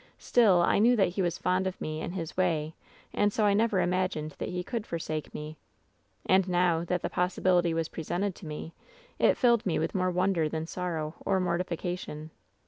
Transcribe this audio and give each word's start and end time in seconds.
Still, 0.17 0.63
I 0.63 0.79
knew 0.79 0.95
that 0.95 1.09
he 1.09 1.21
was 1.21 1.37
fond 1.37 1.67
of 1.67 1.79
me, 1.79 2.01
in 2.01 2.13
his 2.13 2.35
way, 2.35 2.73
and 3.13 3.31
so 3.31 3.45
I 3.45 3.53
never 3.53 3.79
imagined 3.79 4.33
that 4.39 4.49
he 4.49 4.63
could 4.63 4.87
forsake 4.87 5.31
me. 5.31 5.57
And, 6.25 6.49
now 6.49 6.83
that 6.83 7.03
the 7.03 7.07
possibility 7.11 7.71
was 7.71 7.87
presented 7.87 8.33
to 8.37 8.47
me, 8.47 8.73
it 9.19 9.37
filled 9.37 9.63
me 9.63 9.77
with 9.77 9.93
more 9.93 10.09
wonder 10.09 10.49
than 10.49 10.65
sorrow 10.65 11.13
or 11.23 11.39
mortification. 11.39 12.31